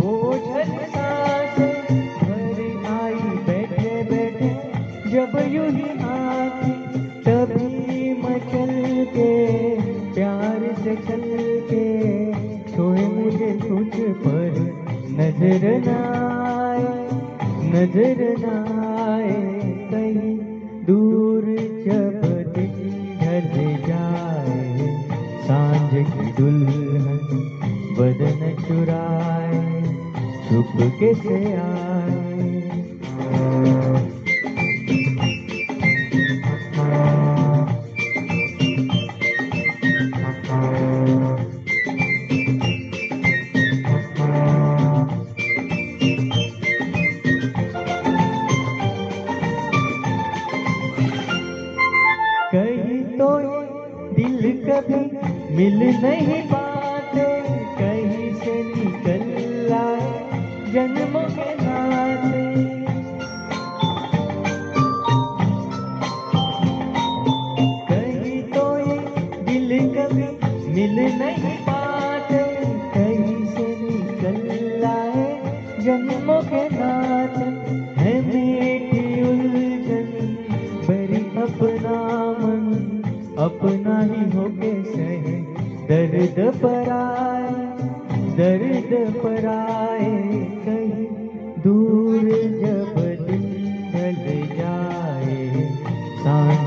बोझल 0.00 0.70
साँसें 0.92 1.74
भर 2.18 2.60
आई 2.92 3.14
बैठे 3.48 3.94
बैठे, 4.10 4.50
जब 5.10 5.36
यूँ 5.54 5.68
ही 5.78 5.88
आँखें 6.10 6.78
तभी 7.26 8.12
मचल 8.22 9.04
के, 9.16 9.32
प्यार 10.14 10.60
से 10.84 10.96
चल 11.08 11.26
के 11.72 11.86
छोए 12.70 13.06
मुझे 13.16 13.52
कुछ 13.62 13.98
पर 14.26 14.60
नज़र 15.18 15.66
न 15.86 15.96
आए, 15.96 16.86
नज़र 17.72 18.22
न 18.38 18.87
छुप 30.98 31.20
से 31.22 31.52
आए। 31.54 32.17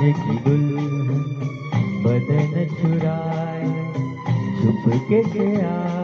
की 0.02 0.36
गुल 0.46 0.68
बदन 2.04 2.54
चुराए 2.76 3.66
चुपके 4.62 5.22
के 5.34 5.48
आए 5.62 6.01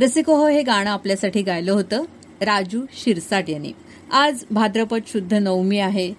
रसिकोहो 0.00 0.46
हे 0.48 0.62
गाणं 0.62 0.90
आपल्यासाठी 0.90 1.42
गायलं 1.42 1.72
होतं. 1.72 2.02
राजू 2.40 2.84
शिरसाट 2.92 3.48
यांनी. 3.50 3.72
आज 4.12 4.44
भाद्रपद 4.50 5.00
शुद्ध 5.06 5.34
नवमी 5.34 5.78
आहे. 5.78 6.12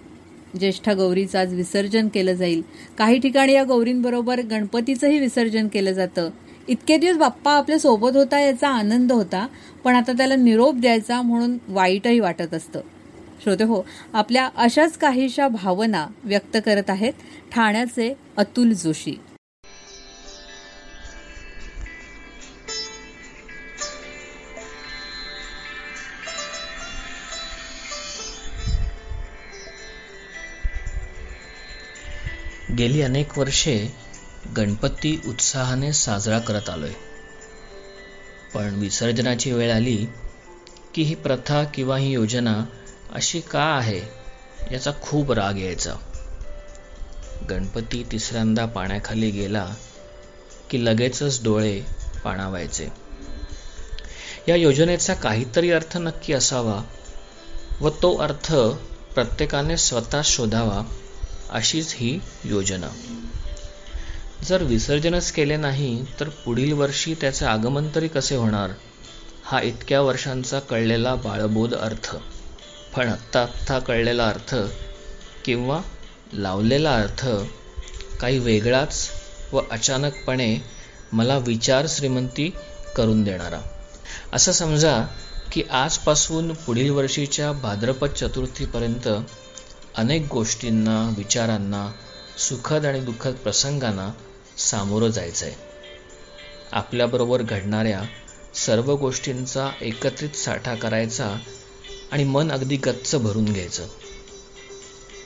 ज्येष्ठा 0.60 0.92
गौरीचं 0.94 1.38
आज 1.38 1.54
विसर्जन 1.54 2.08
केलं 2.08 2.34
जाईल. 2.34 2.62
काही 2.98 3.18
ठिकाणी 3.18 3.52
या 3.52 3.64
गौरींबरोबर 3.64 4.40
गणपतीचंही 4.40 5.18
विसर्जन 5.18 5.68
केलं 5.68 5.92
जातं. 5.92 6.28
इतके 6.68 6.96
दिवस 6.96 7.16
बाप्पा 7.16 7.52
आपल्यासोबत 7.52 8.16
होता 8.16 8.40
याचा 8.40 8.68
आनंद 8.68 9.12
होता 9.12 9.46
पण 9.84 9.94
आता 9.94 10.12
त्याला 10.12 10.36
निरोप 10.36 10.74
द्यायचा 10.74 11.20
म्हणून 11.22 11.58
वाईटही 11.68 12.20
वाटत 12.20 12.54
असतं. 12.54 12.80
श्रोते 13.44 13.64
हो 13.64 13.82
आपल्या 14.12 14.48
अशाच 14.56 14.96
काहीशा 14.98 15.48
भावना 15.48 16.06
व्यक्त 16.24 16.56
करत 16.66 16.90
आहेत 16.90 17.12
ठाण्याचे 17.52 18.12
अतुल 18.36 18.72
जोशी. 18.72 19.16
गेली 32.78 33.02
अनेक 33.02 33.38
वर्षे 33.38 33.94
गणपती 34.56 35.20
उत्साहाने 35.26 35.92
साजरा 35.92 36.38
करत 36.38 36.70
आलोय. 36.70 36.92
पण 38.54 38.74
विसर्जनाची 38.74 39.52
वेळ 39.52 39.72
आली 39.72 40.06
की 40.94 41.02
ही 41.02 41.14
प्रथा 41.14 41.64
किंवा 41.64 41.96
ही 41.96 42.12
योजना 42.12 42.64
अशी 43.12 43.40
का 43.40 43.62
आहे 43.62 44.00
याचा 44.72 44.90
खूप 45.02 45.32
राग 45.32 45.58
यायचा. 45.58 45.94
गणपती 47.50 48.06
तिसऱ्यांदा 48.12 48.66
पाण्याखाली 48.66 49.30
गेला 49.30 49.74
की 50.70 50.84
लगेचच 50.84 51.44
डोळे 51.44 51.80
पाणावायचे. 52.24 52.88
या 54.48 54.56
योजनेचा 54.56 55.14
काहीतरी 55.14 55.70
अर्थ 55.70 55.96
नक्की 55.96 56.32
असावा 56.32 56.82
व 57.80 57.88
तो 57.88 58.16
अर्थ 58.16 58.54
प्रत्येकाने 59.14 59.76
स्वतः 59.76 60.20
शोधावा 60.24 60.82
अशीच 61.52 61.94
ही 61.96 62.18
योजना. 62.44 62.88
जर 64.44 64.62
विसर्जनच 64.62 65.32
केले 65.32 65.56
नाही 65.56 66.04
तर 66.20 66.28
पुढील 66.28 66.72
वर्षी 66.72 67.14
त्याचे 67.14 67.44
आगमन 67.44 67.88
तरी 67.94 68.08
कसे 68.08 68.36
होणार? 68.36 68.70
हा 69.44 69.60
इतक्या 69.60 70.00
वर्षांचा 70.00 70.60
कळलेला 70.60 71.14
बाळबोध 71.14 71.74
अर्थ. 71.74 72.16
पण 72.96 73.08
आत्ता 73.08 73.42
आत्ता 73.42 73.78
कळलेला 73.78 74.28
अर्थ 74.28 74.54
किंवा 75.44 75.80
लावलेला 76.32 76.94
अर्थ 76.96 77.28
काही 78.20 78.38
वेगळाच 78.38 79.08
व 79.52 79.60
अचानकपणे 79.70 80.56
मला 81.12 81.38
विचार 81.38 81.86
श्रीमंती 81.88 82.50
करून 82.96 83.22
देणारा. 83.22 83.60
असं 84.32 84.52
समजा 84.52 85.06
की 85.52 85.62
आजपासून 85.70 86.54
पुढील 86.54 86.90
वर्षीच्या 86.90 87.52
भाद्रपद 87.52 88.08
चतुर्थीपर्यंत 88.08 89.08
अनेक 89.96 90.26
गोष्टींना 90.30 91.14
विचारांना 91.16 91.92
सुखद 92.38 92.86
आणि 92.86 93.00
दुःखद 93.00 93.34
प्रसंगांना 93.34 94.08
सामोरं 94.58 95.08
जायचं 95.08 95.46
आहे 95.46 95.54
आपल्याबरोबर 96.72 97.42
घडणाऱ्या 97.42 98.02
सर्व 98.54 98.94
गोष्टींचा 98.96 99.70
एकत्रित 99.80 100.30
साठा 100.30 100.74
करायचा 100.74 101.36
आणि 102.12 102.24
मन 102.24 102.52
अगदी 102.52 102.76
गच्च 102.76 103.14
भरून 103.14 103.44
घ्यायचं. 103.44 103.86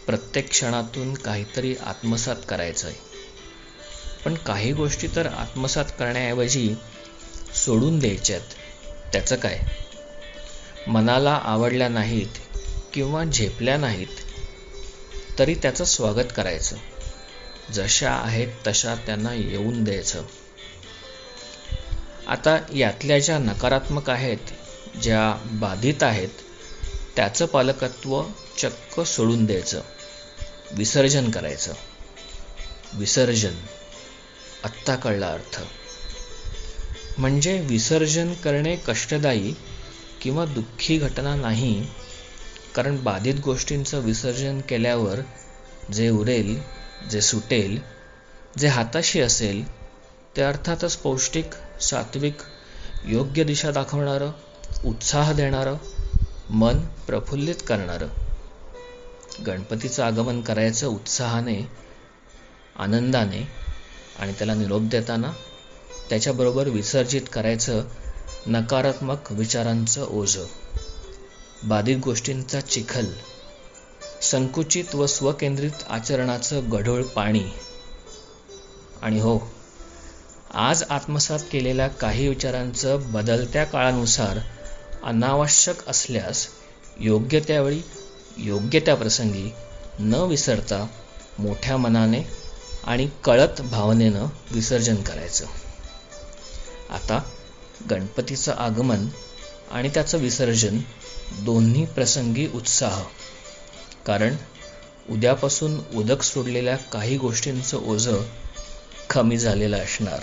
प्रत्येक 0.07 0.51
क्षणातून 0.51 1.15
काहीतरी 1.15 1.75
आत्मसात 1.77 2.37
करायचं 2.49 2.89
आहे 2.89 2.97
पण 4.25 4.35
काही 4.35 4.73
गोष्टी 4.73 5.07
तर 5.17 5.27
आत्मसात 5.27 5.85
करण्याऐवजी 5.99 6.75
सोडून 7.65 7.99
द्यायच्यात 7.99 8.41
त्याचं 9.13 9.37
काय? 9.37 9.61
मनाला 10.89 11.41
आवडल्या 11.43 11.89
नाहीत 11.89 12.39
किंवा 12.95 13.25
झेपल्या 13.25 13.77
नाहीत 13.77 14.26
तरी 15.39 15.55
त्याचं 15.55 15.85
स्वागत 15.85 16.33
करायचं. 16.37 16.77
जशा 17.73 18.13
आहेत 18.13 18.49
तशा 18.67 18.95
त्यांना 18.95 19.35
येऊन 19.35 19.85
द्यायचं. 19.85 20.23
आता 22.27 22.59
यातल्या 22.75 23.19
ज्या 23.19 23.39
नकारात्मक 23.39 24.11
आहेत 24.11 24.39
ज्या 25.03 25.49
बाधित 25.53 26.03
आहेत 26.03 26.29
त्याचं 27.17 27.47
पालकत्व 27.47 28.23
चक्क 28.59 29.01
सोडून 29.01 29.45
द्यायचं. 29.45 29.81
विसर्जन 30.73 31.31
करायचं. 31.31 31.73
विसर्जन. 32.93 33.55
आत्ता 34.65 34.97
कळला 34.97 35.29
अर्थ. 35.29 35.63
म्हणजे 37.19 37.61
विसर्जन 37.61 38.35
करणे 38.35 38.77
कष्टदायी 38.77 39.55
किंवा 40.23 40.45
दुःखी 40.45 40.99
घटना 40.99 41.37
नाही 41.37 41.87
कारण 42.77 43.03
बाधित 43.03 43.35
गोष्टींचं 43.45 44.01
विसर्जन 44.01 44.61
केल्यावर 44.61 45.21
जे 45.93 46.11
उरेल 46.11 46.61
जे 47.11 47.21
सुटेल 47.21 47.79
जे 48.59 48.67
हाताशी 48.67 49.21
असेल 49.21 49.65
ते 50.37 50.43
अर्थातच 50.43 50.97
पौष्टिक 50.97 51.55
सात्विक 51.81 52.37
योग्य 53.05 53.45
दिशा 53.45 53.71
दाखवणारं 53.71 54.31
उत्साह 54.85 55.33
देणारं 55.33 55.77
मन 56.51 56.79
प्रफुल्लित 57.07 57.55
करणारं. 57.67 58.09
गणपतीचं 59.47 60.03
आगमन 60.05 60.41
करायचं 60.41 60.87
उत्साहाने 60.87 61.69
आनंदाने 62.79 63.49
आणि 64.19 64.33
त्याला 64.33 64.55
निरोप 64.55 64.83
देताना 64.83 65.33
त्याच्याबरोबर 66.09 66.69
विसर्जित 66.69 67.23
करायचं 67.33 67.83
नकारात्मक 68.47 69.33
विचारांचं 69.33 70.05
ओझं. 70.05 70.45
बाधित 71.65 71.97
गोष्टींचा 71.97 72.61
चिखल 72.61 73.07
संकुचित 74.23 74.95
व 74.95 75.07
स्वकेंद्रित 75.07 75.83
आचरणाचं 75.89 76.73
गढोळ 76.73 77.03
पाणी. 77.03 77.45
आणि 79.03 79.21
हो 79.21 79.39
आज 80.55 80.83
आत्मसात 80.91 81.39
केलेल्या 81.53 81.89
काही 81.89 82.29
विचारांचं 82.29 83.13
बदलत्या 83.13 83.65
काळानुसार 83.65 84.39
अनावश्यक 85.03 85.89
असल्यास 85.89 86.47
योग्य 87.01 87.41
त्यावेळी 87.41 87.83
योग्य 88.37 88.81
त्या 88.81 88.95
प्रसंगी 88.95 89.51
न 89.99 90.15
विसरता 90.15 90.87
मोठ्या 91.39 91.77
मनाने 91.77 92.23
आणि 92.85 93.09
कळत 93.25 93.61
भावनेनं 93.61 94.27
विसर्जन 94.51 94.97
करायचं. 94.97 95.47
आता 96.91 97.23
गणपतीचं 97.91 98.53
आगमन 98.53 99.07
आणि 99.71 99.89
त्याचं 99.89 100.19
विसर्जन 100.19 100.79
दोन्ही 101.33 101.87
प्रसंगी 101.87 102.49
उत्साह. 102.55 103.03
कारण 104.07 104.35
उद्यापासून 105.11 105.79
उदक 105.95 106.23
सोडलेल्या 106.23 106.77
काही 106.77 107.17
गोष्टींचं 107.19 107.79
ओझं 107.79 108.17
कमी 109.11 109.39
झालेलं 109.39 109.77
असणार. 109.77 110.21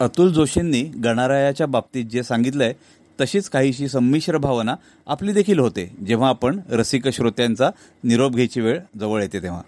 अतुल 0.00 0.32
जोशींनी 0.32 0.82
गणरायाच्या 0.82 1.66
बाबतीत 1.66 2.04
जे 2.04 2.22
सांगितलंय 2.22 2.72
तशीच 3.20 3.48
काहीशी 3.48 3.88
संमिश्र 3.88 4.36
भावना 4.36 4.74
आपली 5.06 5.32
देखील 5.32 5.58
होते 5.58 5.96
जेव्हा 6.06 6.28
आपण 6.28 6.60
रसिक 6.70 7.08
श्रोत्यांचा 7.08 7.70
निरोप 8.04 8.32
घ्यायची 8.32 8.60
वेळ 8.60 8.80
जवळ 9.00 9.22
येते 9.22 9.42
तेव्हा. 9.42 9.62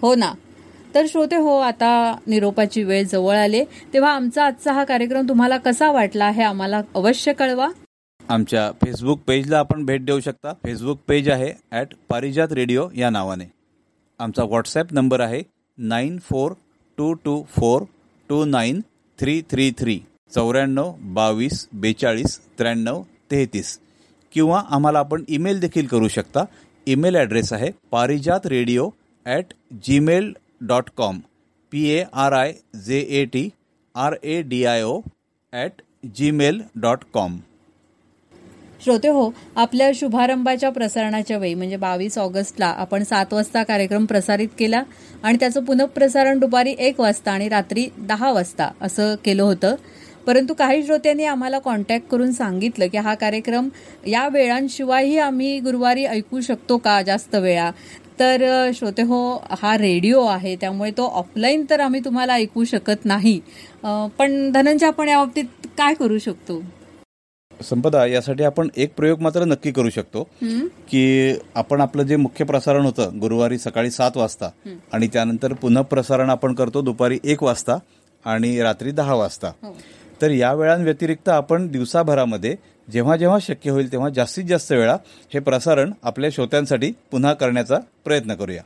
हो 0.00 0.14
ना. 0.14 0.32
तर 0.94 1.06
श्रोते 1.08 1.36
हो 1.36 1.56
आता 1.60 1.90
निरोपाची 2.26 2.82
वेळ 2.82 3.04
जवळ 3.12 3.36
आले. 3.36 3.64
तेव्हा 3.92 4.12
आमचा 4.14 4.44
आजचा 4.44 4.72
हा 4.72 4.84
कार्यक्रम 4.84 5.28
तुम्हाला 5.28 5.56
कसा 5.58 5.90
वाटला 5.92 6.30
हे 6.30 6.42
आम्हाला 6.42 6.80
अवश्य 6.94 7.32
कळवा. 7.32 7.68
आमच्या 8.20 8.70
फेसबुक 8.82 9.20
पेजला 9.26 9.58
आपण 9.58 9.84
भेट 9.84 10.04
देऊ 10.04 10.20
शकता. 10.20 10.52
फेसबुक 10.64 10.98
पेज 11.08 11.28
आहे 11.30 11.52
ॲट 11.72 11.94
पारिजात 12.08 12.52
रेडिओ 12.52 12.88
या 12.96 13.10
नावाने. 13.10 13.44
आमचा 14.20 14.44
व्हॉट्सॲप 14.44 14.92
नंबर 14.92 15.20
आहे 15.20 15.42
nine 15.78 16.18
four 16.28 16.52
two 16.98 17.12
two 17.24 17.42
four 17.56 17.82
two 18.28 18.44
nine 18.44 18.80
three 19.18 19.40
three 19.50 19.70
three 19.78 19.98
चौऱ्याण्णव 20.34 20.92
बावीस 21.14 21.66
बेचाळीस 21.72 22.38
त्र्याण्णव 22.58 23.02
तेहतीस. 23.30 23.78
किंवा 24.32 24.62
आम्हाला 24.70 24.98
आपण 24.98 25.22
ईमेल 25.28 25.60
देखील 25.60 25.86
करू 25.86 26.08
शकता. 26.08 26.44
ईमेल 26.86 27.16
ॲड्रेस 27.16 27.52
आहे 27.52 27.70
Parijat 27.90 28.46
radio 28.46 28.88
at 29.26 29.52
Gmail 29.84 30.32
dot 30.60 30.88
com 30.96 31.18
P 31.72 31.88
A 31.90 32.04
R 32.12 32.32
I 32.32 32.52
J 32.86 32.98
A 33.10 33.24
T 33.24 33.48
R 33.94 34.14
A 34.24 34.40
D 34.42 34.64
I 34.64 34.82
O 34.82 35.00
at 35.52 35.82
Gmail 36.14 36.60
dot 36.76 37.04
com. 37.14 37.36
श्रोते 38.84 39.08
हो 39.08 39.30
आपल्या 39.56 39.90
शुभारंभाच्या 39.94 40.70
प्रसारणाच्या 40.70 41.38
वेळी 41.38 41.54
म्हणजे 41.54 41.76
बावीस 41.76 42.18
ऑगस्टला 42.18 42.66
आपण 42.66 43.02
सात 43.02 43.32
वाजता 43.32 43.62
कार्यक्रम 43.62 44.04
प्रसारित 44.06 44.48
केला 44.58 44.82
आणि 45.22 45.38
त्याचं 45.40 45.64
पुनःप्रसारण 45.64 46.38
दुपारी 46.38 46.74
एक 46.78 47.00
वाजता 47.00 47.32
आणि 47.32 47.48
रात्री 47.48 47.88
दहा 47.98 48.32
वाजता 48.32 48.70
असं 48.80 49.14
केलं 49.24 49.42
होतं. 49.42 49.74
परंतु 50.26 50.54
काही 50.54 50.86
श्रोत्यांनी 50.86 51.24
आम्हाला 51.24 51.58
कॉन्टॅक्ट 51.58 52.06
करून 52.08 52.32
सांगितलं 52.32 52.86
की 52.86 52.98
हा 52.98 53.14
कार्यक्रम 53.14 53.68
या 54.06 54.28
वेळांशिवायही 54.28 55.18
आम्ही 55.18 55.58
गुरुवारी 55.60 56.04
ऐकू 56.04 56.40
शकतो 56.40 56.76
का 56.76 57.02
जास्त 57.02 57.34
वेळा? 57.34 57.70
तर 58.20 58.70
श्रोते 58.74 59.02
हो 59.02 59.18
हा 59.60 59.76
रेडिओ 59.78 60.24
आहे 60.26 60.54
त्यामुळे 60.56 60.90
तो 60.90 61.06
ऑफलाईन 61.14 61.64
तर 61.70 61.80
आम्ही 61.80 62.00
तुम्हाला 62.04 62.34
ऐकू 62.34 62.64
शकत 62.64 63.04
नाही. 63.04 63.38
पण 64.18 64.50
धनंजय 64.52 64.86
आपण 64.86 65.08
या 65.08 65.18
बाबतीत 65.18 65.66
काय 65.78 65.94
करू 65.94 66.18
शकतो? 66.18 66.62
संपदा 67.60 68.04
यासाठी 68.06 68.44
आपण 68.44 68.68
एक 68.76 68.94
प्रयोग 68.94 69.20
मात्र 69.22 69.44
नक्की 69.44 69.70
करू 69.72 69.90
शकतो. 69.90 70.22
की 70.90 71.34
आपण 71.54 71.80
आपलं 71.80 72.02
जे 72.02 72.16
मुख्य 72.16 72.44
प्रसारण 72.44 72.84
होतं 72.84 73.18
गुरुवारी 73.20 73.58
सकाळी 73.58 73.90
सात 73.90 74.16
वाजता 74.16 74.50
आणि 74.92 75.08
त्यानंतर 75.12 75.52
पुन्हा 75.52 75.82
प्रसारण 75.82 76.30
आपण 76.30 76.54
करतो 76.54 76.82
दुपारी 76.82 77.18
एक 77.24 77.42
वाजता 77.42 77.78
आणि 78.24 78.58
रात्री 78.60 78.90
दहा 78.90 79.14
वाजता. 79.14 79.50
तर 80.22 80.30
या 80.30 80.52
वेळांव्यतिरिक्त 80.54 81.28
आपण 81.28 81.66
दिवसाभरामध्ये 81.68 82.54
जेव्हा 82.92 83.16
जेव्हा 83.16 83.38
शक्य 83.38 83.70
होईल 83.70 83.92
तेव्हा 83.92 84.08
जास्तीत 84.08 84.44
जास्त 84.44 84.72
वेळा 84.72 84.96
हे 85.34 85.40
प्रसारण 85.40 85.92
आपल्या 86.02 86.30
श्रोत्यांसाठी 86.30 86.92
पुन्हा 87.10 87.32
करण्याचा 87.32 87.76
प्रयत्न 88.04 88.34
करूया. 88.34 88.62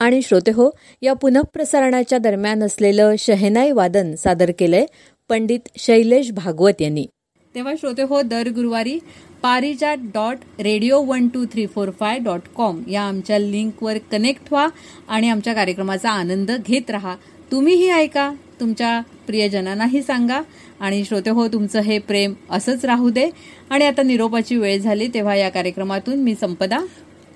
आणि 0.00 0.20
श्रोते 0.22 0.50
हो 0.50 0.70
या 1.02 1.12
पुनःप्रसारणाच्या 1.12 2.18
दरम्यान 2.18 2.62
असलेलं 2.62 3.14
शहनाई 3.18 3.70
वादन 3.70 4.14
सादर 4.14 4.50
केलंय 4.58 4.86
पंडित 5.28 5.60
शैलेश 5.76 6.32
भागवत 6.32 6.82
यांनी. 6.82 7.06
तेव्हा 7.54 7.74
श्रोते 7.80 8.02
हो 8.02 8.22
दर 8.22 8.48
गुरुवारी 8.48 8.98
Parijat 9.42 9.96
dot 10.14 10.38
radio 10.60 11.02
one 11.02 11.28
two 11.28 11.44
three 11.44 11.66
four 11.66 11.90
five 11.90 12.18
dot 12.18 12.40
com 12.54 12.82
या 12.90 13.02
आमच्या 13.02 13.38
लिंकवर 13.38 13.98
कनेक्ट 14.12 14.52
व्हा 14.52 14.68
आणि 15.08 15.28
आमच्या 15.28 15.54
कार्यक्रमाचा 15.54 16.10
आनंद 16.10 16.50
घेत 16.66 16.90
राहा. 16.90 17.16
तुम्हीही 17.52 17.90
ऐका 17.90 18.32
तुमच्या 18.60 19.00
प्रियजनांनाही 19.26 20.02
सांगा 20.02 20.40
आणि 20.82 21.04
श्रोते 21.04 21.30
हो 21.30 21.48
तुमचं 21.48 21.80
हे 21.80 21.98
प्रेम 21.98 22.34
असंच 22.50 22.84
राहू 22.84 23.10
दे. 23.10 23.30
आणि 23.70 23.86
आता 23.86 24.02
निरोपाची 24.02 24.56
वेळ 24.56 24.78
झाली 24.78 25.08
तेव्हा 25.08 25.34
या 25.34 25.48
कार्यक्रमातून 25.48 26.18
मी 26.18 26.34
संपदा. 26.40 26.78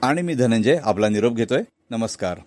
आणि 0.02 0.22
मी 0.22 0.34
धनंजय 0.34 0.76
आपला 0.82 1.08
निरोप 1.08 1.34
घेतोय. 1.34 1.62
नमस्कार. 1.90 2.38